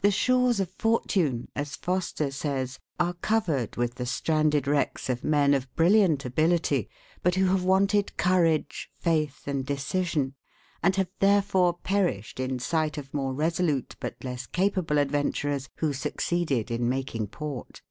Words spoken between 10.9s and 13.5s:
have therefore perished in sight of more